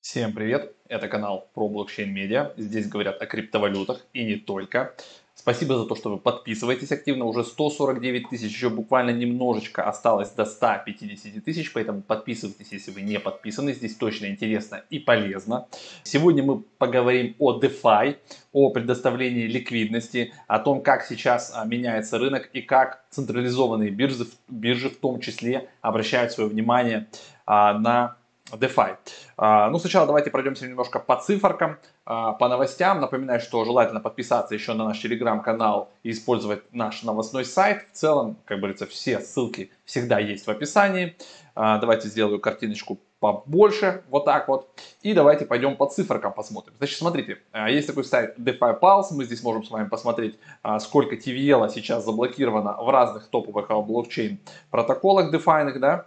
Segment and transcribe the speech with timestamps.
[0.00, 0.74] Всем привет!
[0.88, 2.52] Это канал про блокчейн медиа.
[2.56, 4.94] Здесь говорят о криптовалютах и не только.
[5.34, 7.24] Спасибо за то, что вы подписываетесь активно.
[7.24, 13.18] Уже 149 тысяч, еще буквально немножечко осталось до 150 тысяч, поэтому подписывайтесь, если вы не
[13.18, 13.72] подписаны.
[13.72, 15.66] Здесь точно интересно и полезно.
[16.04, 18.18] Сегодня мы поговорим о DeFi,
[18.52, 24.90] о предоставлении ликвидности, о том, как сейчас а, меняется рынок и как централизованные биржи, биржи
[24.90, 27.08] в том числе обращают свое внимание
[27.46, 28.17] а, на
[28.52, 28.96] DeFi.
[29.36, 33.00] А, ну, сначала давайте пройдемся немножко по циферкам, а, по новостям.
[33.00, 37.86] Напоминаю, что желательно подписаться еще на наш телеграм-канал и использовать наш новостной сайт.
[37.92, 41.16] В целом, как говорится, все ссылки всегда есть в описании.
[41.54, 44.68] А, давайте сделаю картиночку побольше, вот так вот.
[45.02, 46.74] И давайте пойдем по циферкам посмотрим.
[46.78, 50.38] Значит, смотрите, есть такой сайт DeFi Pulse, мы здесь можем с вами посмотреть,
[50.78, 54.38] сколько TVL сейчас заблокировано в разных топовых блокчейн
[54.70, 56.06] протоколах DeFi, да,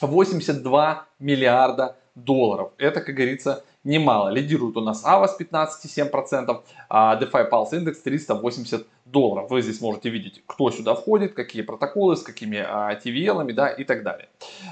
[0.00, 2.72] 82 миллиарда долларов.
[2.78, 4.28] Это, как говорится, немало.
[4.28, 9.50] Лидирует у нас AVA с 15,7%, а DeFi Pulse Index 380 долларов.
[9.50, 13.84] Вы здесь можете видеть, кто сюда входит, какие протоколы, с какими а, TVL, да, и
[13.84, 14.28] так далее.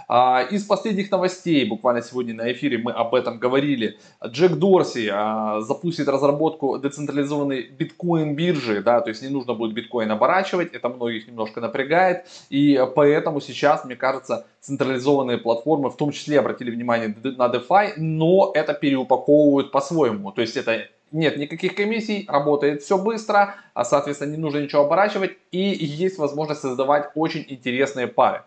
[0.08, 5.60] А, из последних новостей, буквально сегодня на эфире мы об этом говорили, Джек Дорси а,
[5.60, 11.28] запустит разработку децентрализованной биткоин биржи, да, то есть не нужно будет биткоин оборачивать, это многих
[11.28, 17.46] немножко напрягает, и поэтому сейчас, мне кажется, централизованные платформы в том числе обратили внимание на
[17.46, 23.84] DeFi, но это переупаковывают по-своему, то есть это нет никаких комиссий, работает все быстро, а
[23.84, 28.42] соответственно не нужно ничего оборачивать и есть возможность создавать очень интересные пары.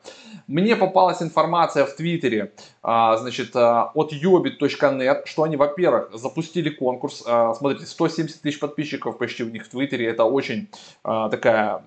[0.47, 7.23] Мне попалась информация в Твиттере, а, значит, а, от yobit.net, что они, во-первых, запустили конкурс,
[7.25, 10.69] а, смотрите, 170 тысяч подписчиков почти у них в Твиттере, это очень
[11.03, 11.83] такая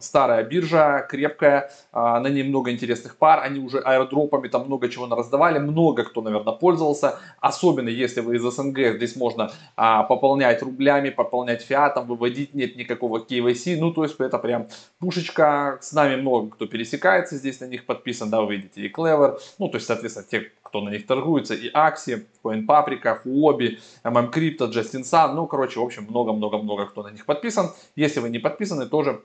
[0.00, 5.06] старая биржа, крепкая, а, на ней много интересных пар, они уже аэродропами там много чего
[5.14, 11.10] раздавали, много кто, наверное, пользовался, особенно если вы из СНГ, здесь можно а, пополнять рублями,
[11.10, 14.68] пополнять фиатом, выводить, нет никакого KYC, ну, то есть это прям
[14.98, 19.38] пушечка, с нами много кто пересекается, здесь на них подписан, да, вы видите, и Clever,
[19.58, 24.70] ну, то есть, соответственно, те, кто на них торгуется, и Axie, CoinPaprika, Huobi, MM Crypto,
[24.70, 27.70] Justin Sun, ну, короче, в общем, много-много-много кто на них подписан.
[27.96, 29.20] Если вы не подписаны, тоже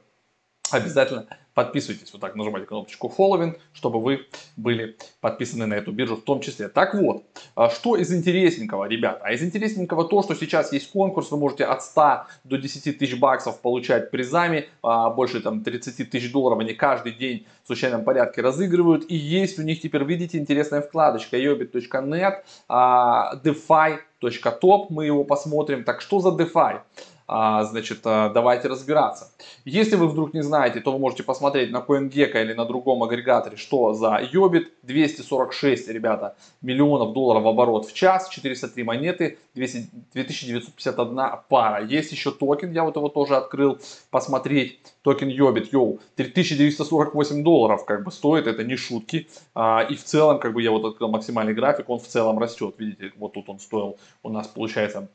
[0.72, 2.12] обязательно подписывайтесь.
[2.12, 4.28] Вот так нажимайте кнопочку following, чтобы вы
[4.58, 6.68] были подписаны на эту биржу в том числе.
[6.68, 7.24] Так вот,
[7.56, 9.22] а что из интересненького, ребята?
[9.24, 13.18] А из интересненького то, что сейчас есть конкурс, вы можете от 100 до 10 тысяч
[13.18, 18.42] баксов получать призами, а, больше там 30 тысяч долларов они каждый день в случайном порядке
[18.42, 19.10] разыгрывают.
[19.10, 25.86] И есть у них теперь, видите, интересная вкладочка yobit.net, а, defi.top, мы его посмотрим.
[25.86, 26.82] Так что за DeFi?
[27.28, 29.32] А, значит, а, давайте разбираться.
[29.66, 33.58] Если вы вдруг не знаете, то вы можете посмотреть на CoinGecko или на другом агрегаторе,
[33.58, 41.18] что за Yobit 246, ребята, миллионов долларов оборот в час, 403 монеты, 200, 2951
[41.50, 41.84] пара.
[41.84, 43.80] Есть еще токен, я вот его тоже открыл
[44.12, 49.28] посмотреть, токен Yobit, йоу, 3948 долларов как бы стоит, это не шутки.
[49.56, 52.76] А, и в целом, как бы я вот открыл максимальный график, он в целом растет,
[52.78, 55.08] видите, вот тут он стоил у нас получается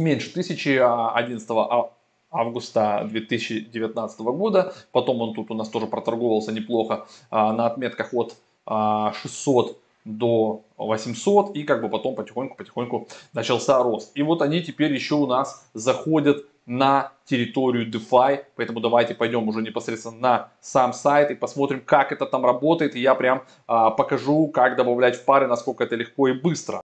[0.00, 1.90] меньше 1011 а,
[2.30, 4.72] августа 2019 года.
[4.92, 9.74] Потом он тут у нас тоже проторговался неплохо а, на отметках от 600 а,
[10.04, 14.12] до 800 и как бы потом потихоньку-потихоньку начался рост.
[14.14, 19.60] И вот они теперь еще у нас заходят на территорию DeFi, поэтому давайте пойдем уже
[19.60, 24.46] непосредственно на сам сайт и посмотрим, как это там работает, и я прям а, покажу,
[24.48, 26.80] как добавлять в пары, насколько это легко и быстро.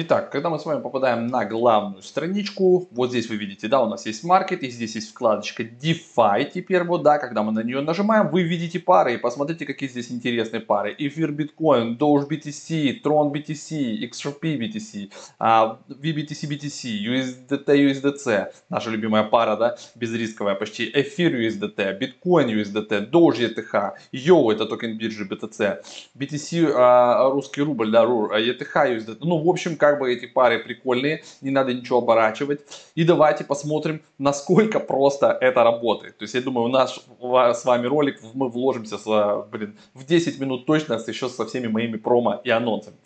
[0.00, 3.88] Итак, когда мы с вами попадаем на главную страничку, вот здесь вы видите, да, у
[3.88, 7.80] нас есть маркет, и здесь есть вкладочка DeFi теперь вот, да, когда мы на нее
[7.80, 10.94] нажимаем, вы видите пары, и посмотрите, какие здесь интересные пары.
[10.96, 15.10] Эфир биткоин, Doge BTC, Tron BTC, XRP BTC,
[15.40, 23.52] VBTC BTC, USDT USDC, наша любимая пара, да, безрисковая почти, эфир USDT, биткоин USDT, Doge
[23.52, 25.82] ETH, YO, это токен биржи BTC,
[26.16, 30.58] BTC а, русский рубль, да, ETH USDT, ну, в общем, как как бы эти пары
[30.58, 32.60] прикольные, не надо ничего оборачивать.
[32.94, 36.18] И давайте посмотрим, насколько просто это работает.
[36.18, 40.40] То есть я думаю, у нас с вами ролик мы вложимся с, блин, в 10
[40.40, 42.96] минут точно еще со всеми моими промо и анонсами.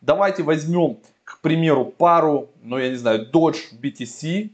[0.00, 4.50] Давайте возьмем, к примеру, пару, ну я не знаю, Dodge BTC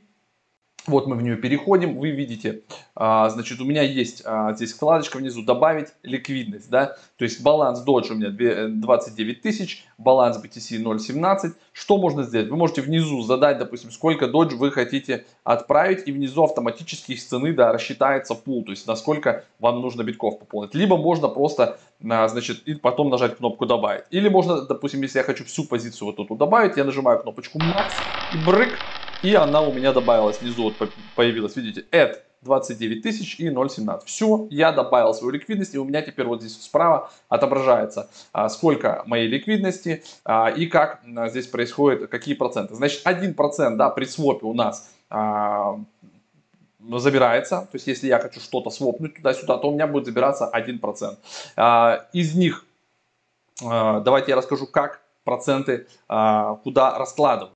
[0.87, 2.62] Вот мы в нее переходим, вы видите,
[2.94, 7.85] а, значит, у меня есть а, здесь вкладочка внизу «Добавить ликвидность», да, то есть баланс
[7.85, 8.31] Dodge у меня
[8.69, 11.55] 29 тысяч, баланс BTC 0.17.
[11.73, 12.49] Что можно сделать?
[12.49, 17.53] Вы можете внизу задать, допустим, сколько Dodge вы хотите отправить, и внизу автоматически из цены,
[17.53, 20.75] да, рассчитается пул, то есть насколько вам нужно битков пополнить.
[20.75, 21.79] Либо можно просто,
[22.09, 24.05] а, значит, и потом нажать кнопку «Добавить».
[24.11, 27.91] Или можно, допустим, если я хочу всю позицию вот эту добавить, я нажимаю кнопочку «Max»
[28.31, 28.79] и брык,
[29.22, 34.02] и она у меня добавилась внизу, вот появилась, видите, add 29 тысяч и 0.17.
[34.06, 39.02] Все, я добавил свою ликвидность, и у меня теперь вот здесь справа отображается, а, сколько
[39.06, 42.74] моей ликвидности а, и как а, здесь происходит, какие проценты.
[42.74, 44.90] Значит, 1% да, при свопе у нас
[46.80, 51.16] забирается, то есть если я хочу что-то свопнуть туда-сюда, то у меня будет забираться 1%.
[51.56, 52.64] А, из них,
[53.60, 57.56] давайте я расскажу, как проценты куда раскладывать.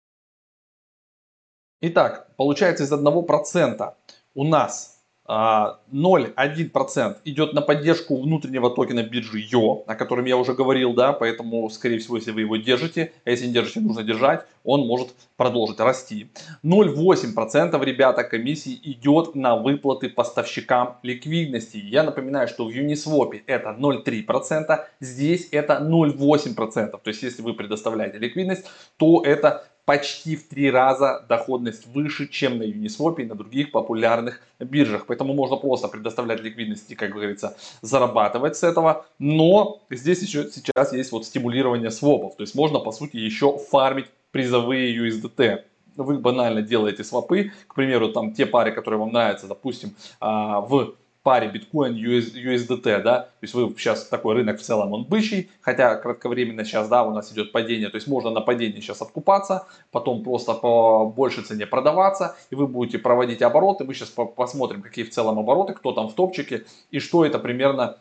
[1.82, 3.94] Итак, получается из 1%
[4.35, 10.53] у нас 0,1% а, идет на поддержку внутреннего токена биржи YO, о котором я уже
[10.55, 14.44] говорил, да, поэтому, скорее всего, если вы его держите, а если не держите, нужно держать,
[14.65, 16.31] он может продолжить расти.
[16.65, 21.79] 0,8% ребята комиссии идет на выплаты поставщикам ликвидности.
[21.79, 26.91] Я напоминаю, что в Uniswap это 0,3%, здесь это 0,8%.
[26.91, 28.67] То есть, если вы предоставляете ликвидность,
[28.97, 34.40] то это почти в три раза доходность выше, чем на Uniswap и на других популярных
[34.60, 35.06] биржах.
[35.06, 39.04] Поэтому можно просто предоставлять ликвидность и, как говорится, зарабатывать с этого.
[39.19, 42.37] Но здесь еще сейчас есть вот стимулирование свопов.
[42.37, 45.64] То есть можно, по сути, еще фармить призовые USDT
[45.96, 50.94] вы банально делаете свопы, к примеру, там те пары, которые вам нравятся, допустим, а, в
[51.22, 55.96] паре биткоин USDT, да, то есть вы сейчас такой рынок в целом он бычий, хотя
[55.96, 60.25] кратковременно сейчас, да, у нас идет падение, то есть можно на падении сейчас откупаться, потом
[60.25, 65.11] просто по большей цене продаваться, и вы будете проводить обороты, мы сейчас посмотрим, какие в
[65.11, 67.99] целом обороты, кто там в топчике, и что это примерно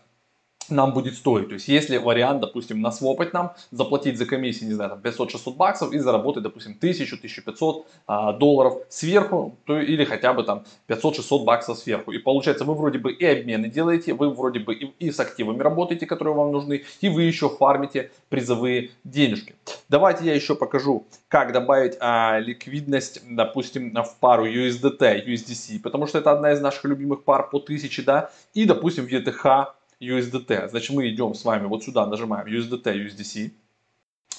[0.72, 1.48] нам будет стоить.
[1.48, 6.00] То есть, если вариант, допустим, насвопать нам, заплатить за комиссии, не знаю, 500-600 баксов и
[6.00, 12.12] заработать, допустим, 1000-1500 а, долларов сверху, то, или хотя бы там 500-600 баксов сверху.
[12.12, 15.62] И получается, вы вроде бы и обмены делаете, вы вроде бы и, и с активами
[15.62, 19.56] работаете, которые вам нужны, и вы еще фармите призовые денежки.
[19.90, 26.20] Давайте я еще покажу, как добавить а, ликвидность, допустим, в пару USDT, USDC, потому что
[26.20, 29.68] это одна из наших любимых пар по 1000, да, и, допустим, в ETH
[30.02, 30.70] USDT.
[30.70, 33.52] Значит, мы идем с вами вот сюда, нажимаем USDT, USDC,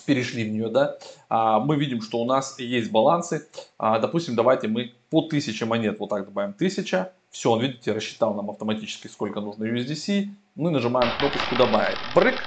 [0.07, 0.99] перешли в нее, да,
[1.29, 3.47] а, мы видим, что у нас есть балансы.
[3.79, 7.13] А, допустим, давайте мы по 1000 монет вот так добавим 1000.
[7.31, 10.29] Все, он, видите, рассчитал нам автоматически, сколько нужно USDC.
[10.57, 11.99] Мы нажимаем кнопочку добавить.
[12.15, 12.43] Брык,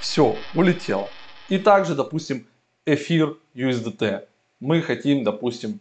[0.00, 1.08] все, улетело.
[1.48, 2.46] И также, допустим,
[2.86, 4.26] эфир USDT.
[4.58, 5.78] Мы хотим, допустим,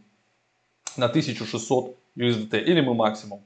[0.97, 3.41] на 1600 USDT или мы максимум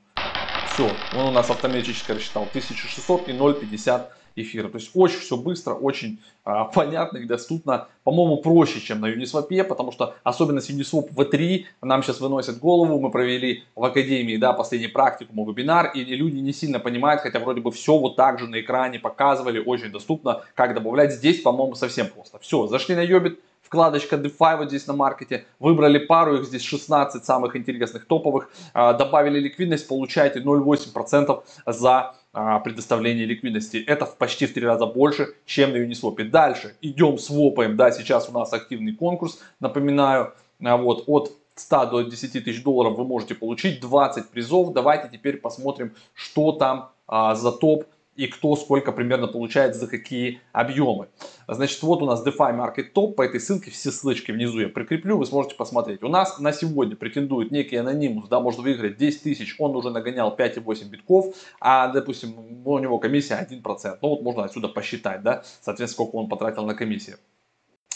[0.80, 4.04] все, он у нас автоматически рассчитал 1600 и 0,50
[4.38, 4.70] эфира.
[4.70, 7.90] То есть очень все быстро, очень а, понятно и доступно.
[8.06, 12.98] По-моему, проще, чем на Uniswap, потому что особенность Uniswap V3 нам сейчас выносит голову.
[12.98, 17.60] Мы провели в Академии да, последний практикум, вебинар, и люди не сильно понимают, хотя вроде
[17.60, 21.12] бы все вот так же на экране показывали, очень доступно, как добавлять.
[21.12, 22.40] Здесь, по-моему, совсем просто.
[22.40, 27.24] Все, зашли на Йобит, вкладочка DeFi вот здесь на маркете, выбрали пару, их здесь 16
[27.24, 33.78] самых интересных топовых, а, добавили ликвидность, получаете 0,8% за а, предоставление ликвидности.
[33.78, 36.24] Это почти в три раза больше, чем на Uniswap.
[36.24, 40.34] Дальше идем свопаем, да, сейчас у нас активный конкурс, напоминаю,
[40.64, 44.74] а, вот от 100 до 10 тысяч долларов вы можете получить 20 призов.
[44.74, 47.86] Давайте теперь посмотрим, что там а, за топ
[48.20, 51.08] и кто сколько примерно получает за какие объемы.
[51.48, 55.18] Значит, вот у нас DeFi Market Top, по этой ссылке все ссылочки внизу я прикреплю,
[55.18, 56.04] вы сможете посмотреть.
[56.04, 60.36] У нас на сегодня претендует некий анонимус, да, может выиграть 10 тысяч, он уже нагонял
[60.36, 64.00] 5,8 битков, а, допустим, у него комиссия 1%.
[64.02, 67.20] Ну вот можно отсюда посчитать, да, соответственно, сколько он потратил на комиссию.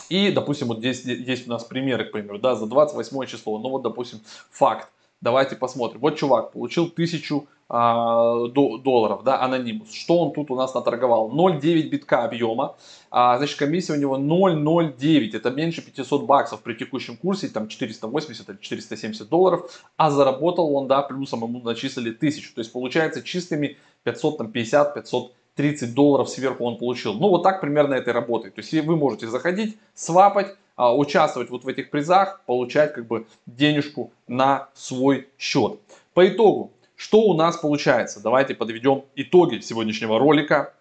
[0.07, 3.69] И, допустим, вот здесь есть у нас примеры, к примеру, да, за 28 число, ну
[3.69, 4.21] вот, допустим,
[4.51, 4.87] факт.
[5.23, 6.01] Давайте посмотрим.
[6.01, 9.93] Вот чувак получил 1000 а, долларов, да, анонимус.
[9.93, 11.31] Что он тут у нас наторговал?
[11.31, 12.75] 0,9 битка объема,
[13.09, 18.49] а, значит комиссия у него 0,09, это меньше 500 баксов при текущем курсе, там 480
[18.49, 23.77] или 470 долларов, а заработал он, да, плюсом ему начислили 1000, то есть получается чистыми
[24.03, 27.13] 550, 530 долларов сверху он получил.
[27.13, 31.49] Ну вот так примерно это и работает, то есть вы можете заходить, свапать, а, участвовать
[31.49, 35.79] вот в этих призах, получать как бы денежку на свой счет.
[36.13, 38.21] По итогу, что у нас получается?
[38.21, 40.73] Давайте подведем итоги сегодняшнего ролика.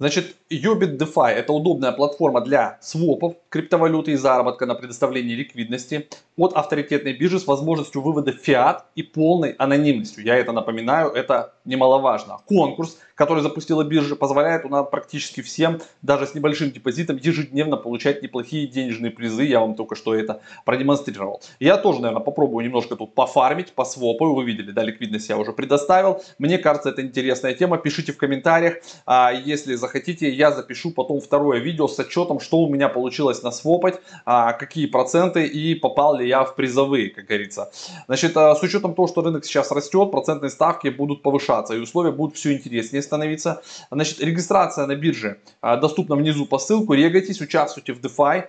[0.00, 6.52] Значит, Yobit DeFi это удобная платформа для свопов, криптовалюты и заработка на предоставлении ликвидности от
[6.54, 10.24] авторитетной биржи с возможностью вывода фиат и полной анонимностью.
[10.24, 12.38] Я это напоминаю, это немаловажно.
[12.44, 18.20] Конкурс, который запустила биржа, позволяет у нас практически всем, даже с небольшим депозитом, ежедневно получать
[18.20, 19.44] неплохие денежные призы.
[19.44, 21.40] Я вам только что это продемонстрировал.
[21.60, 24.34] Я тоже, наверное, попробую немножко тут пофармить, по свопу.
[24.34, 26.20] Вы видели, да, ликвидность я уже предоставил.
[26.38, 27.78] Мне кажется, это интересная тема.
[27.78, 32.68] Пишите в комментариях, а если захотите, я запишу потом второе видео с отчетом, что у
[32.68, 37.70] меня получилось насвопать, а, какие проценты и попал ли я в призовые, как говорится.
[38.06, 42.12] Значит, а, с учетом того, что рынок сейчас растет, процентные ставки будут повышаться и условия
[42.12, 43.62] будут все интереснее становиться.
[43.90, 48.44] Значит, регистрация на бирже а, доступна внизу по ссылку, регайтесь, участвуйте в DeFi.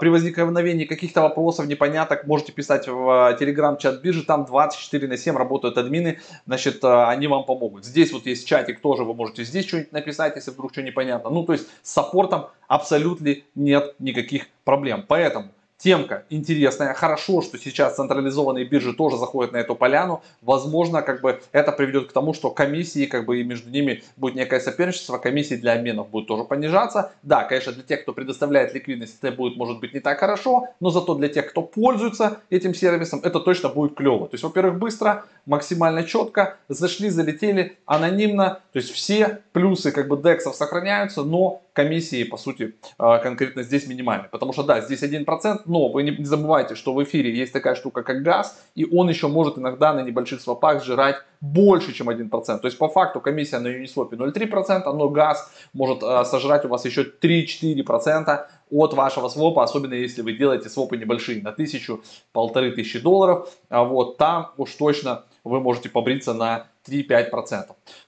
[0.00, 5.76] При возникновении каких-то вопросов, непоняток, можете писать в телеграм-чат биржи, там 24 на 7 работают
[5.78, 7.84] админы, значит, они вам помогут.
[7.84, 11.30] Здесь вот есть чатик тоже, вы можете здесь что-нибудь написать, если вдруг что непонятно.
[11.30, 15.04] Ну, то есть с саппортом абсолютно нет никаких проблем.
[15.06, 16.92] Поэтому темка интересная.
[16.92, 20.22] Хорошо, что сейчас централизованные биржи тоже заходят на эту поляну.
[20.42, 24.34] Возможно, как бы это приведет к тому, что комиссии, как бы и между ними будет
[24.34, 27.12] некое соперничество, комиссии для обменов будут тоже понижаться.
[27.22, 30.90] Да, конечно, для тех, кто предоставляет ликвидность, это будет, может быть, не так хорошо, но
[30.90, 34.26] зато для тех, кто пользуется этим сервисом, это точно будет клево.
[34.26, 40.16] То есть, во-первых, быстро, максимально четко, зашли, залетели, анонимно, то есть все плюсы как бы
[40.16, 44.28] дексов сохраняются, но комиссии, по сути, а, конкретно здесь минимальные.
[44.30, 48.02] Потому что, да, здесь 1%, но вы не забывайте, что в эфире есть такая штука,
[48.02, 52.28] как газ, и он еще может иногда на небольших свопах сжирать больше, чем 1%.
[52.30, 56.84] То есть, по факту, комиссия на Uniswap 0,3%, но газ может а, сожрать у вас
[56.84, 62.98] еще 3-4% от вашего свопа, особенно если вы делаете свопы небольшие, на тысячу, полторы тысячи
[62.98, 67.66] долларов, а вот там уж точно вы можете побриться на 3-5%.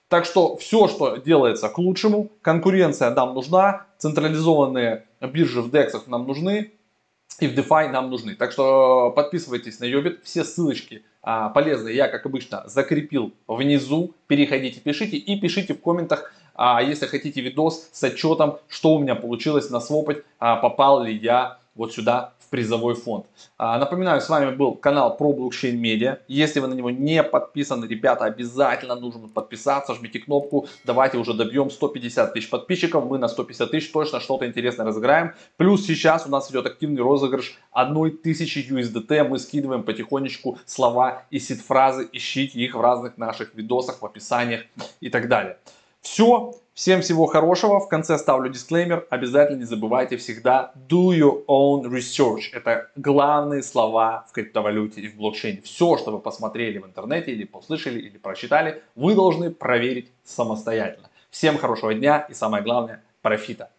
[0.08, 6.26] Так что все, что делается к лучшему, конкуренция нам нужна, централизованные биржи в дексах нам
[6.26, 6.72] нужны,
[7.38, 8.34] и в DeFi нам нужны.
[8.34, 14.14] Так что подписывайтесь на Yobit, все ссылочки а, полезные я, как обычно, закрепил внизу.
[14.26, 19.14] Переходите, пишите и пишите в комментах, а, если хотите видос с отчетом, что у меня
[19.14, 23.24] получилось насвопать, а, попал ли я вот сюда призовой фонд.
[23.56, 26.18] А, напоминаю, с вами был канал про блокчейн медиа.
[26.28, 30.68] Если вы на него не подписаны, ребята, обязательно нужно подписаться, жмите кнопку.
[30.84, 33.06] Давайте уже добьем 150 тысяч подписчиков.
[33.06, 35.32] Мы на 150 тысяч точно что-то интересное разыграем.
[35.56, 39.24] Плюс сейчас у нас идет активный розыгрыш 1000 USDT.
[39.24, 42.08] Мы скидываем потихонечку слова и сид-фразы.
[42.12, 44.62] Ищите их в разных наших видосах, в описаниях
[45.00, 45.56] и так далее.
[46.00, 46.54] Все.
[46.72, 47.78] Всем всего хорошего.
[47.78, 49.06] В конце ставлю дисклеймер.
[49.10, 52.44] Обязательно не забывайте всегда do your own research.
[52.52, 55.60] Это главные слова в криптовалюте и в блокчейне.
[55.62, 61.10] Все, что вы посмотрели в интернете или послышали или прочитали, вы должны проверить самостоятельно.
[61.30, 63.70] Всем хорошего дня и самое главное, профита.